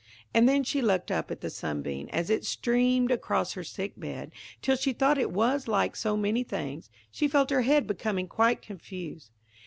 And 0.33 0.49
then 0.49 0.63
she 0.63 0.81
looked 0.81 1.11
up 1.11 1.29
at 1.29 1.41
the 1.41 1.51
sunbeam, 1.51 2.09
as 2.11 2.31
it 2.31 2.43
streamed 2.43 3.11
across 3.11 3.53
her 3.53 3.63
sick 3.63 3.93
bed, 3.99 4.31
till 4.59 4.75
she 4.75 4.93
thought 4.93 5.19
it 5.19 5.29
was 5.29 5.67
like 5.67 5.95
so 5.95 6.17
many 6.17 6.43
things, 6.43 6.89
she 7.11 7.27
felt 7.27 7.51
her 7.51 7.61
head 7.61 7.85
becoming 7.85 8.27
quite 8.27 8.63
confused. 8.63 9.29